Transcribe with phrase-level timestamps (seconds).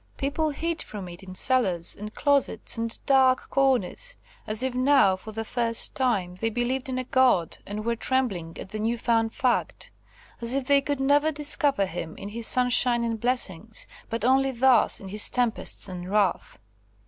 [0.17, 4.15] People hid from it in cellars, and closets, and dark corners,
[4.47, 8.57] as if now, for the first time, they believed in a God, and were trembling
[8.57, 9.91] at the newfound fact;
[10.41, 14.99] as if they could never discover Him in His sunshine and blessings, but only thus
[14.99, 16.57] in His tempests and wrath.